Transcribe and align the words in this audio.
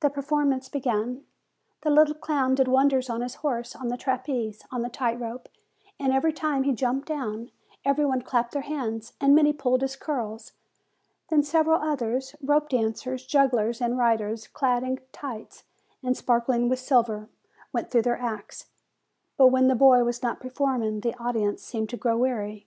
The 0.00 0.10
performance 0.10 0.68
began. 0.68 1.24
The 1.80 1.88
little 1.88 2.14
clown 2.16 2.54
did 2.56 2.68
wonders 2.68 3.08
on 3.08 3.22
his 3.22 3.36
horse, 3.36 3.74
on 3.74 3.88
the 3.88 3.96
trapeze, 3.96 4.62
on 4.70 4.82
the 4.82 4.90
tight 4.90 5.18
rope; 5.18 5.48
and 5.98 6.12
every 6.12 6.34
time 6.34 6.60
that 6.60 6.66
he 6.68 6.74
jumped 6.74 7.08
down, 7.08 7.50
every 7.82 8.04
one 8.04 8.20
clapped 8.20 8.52
their 8.52 8.60
hands, 8.60 9.14
and 9.18 9.34
many 9.34 9.54
pulled 9.54 9.80
his 9.80 9.96
curls. 9.96 10.52
Then 11.30 11.42
several 11.42 11.80
others, 11.80 12.36
rope 12.42 12.68
dancers, 12.68 13.24
jugglers, 13.24 13.80
and 13.80 13.96
riders, 13.96 14.46
clad 14.46 14.82
in 14.82 15.00
tights, 15.10 15.62
and 16.02 16.14
sparkling 16.18 16.68
with 16.68 16.78
silver, 16.78 17.30
went 17.72 17.90
through 17.90 18.02
their 18.02 18.20
acts; 18.20 18.66
but 19.38 19.46
when 19.46 19.68
the 19.68 19.74
boy 19.74 20.04
was 20.04 20.22
not 20.22 20.38
performing, 20.38 21.00
the 21.00 21.16
audience 21.18 21.62
seemed 21.62 21.88
to 21.88 21.96
grow 21.96 22.18
weary. 22.18 22.66